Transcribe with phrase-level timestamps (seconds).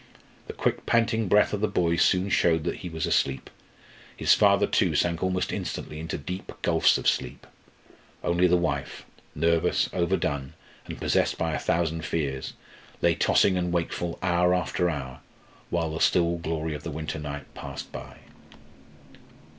[0.47, 3.51] The quick, panting breath of the boy soon showed that he was asleep.
[4.17, 7.45] His father, too, sank almost instantly into deep gulfs of sleep.
[8.23, 10.53] Only the wife nervous, overdone,
[10.87, 12.53] and possessed by a thousand fears
[13.03, 15.19] lay tossing and wakeful hour after hour,
[15.69, 18.21] while the still glory of the winter night passed by.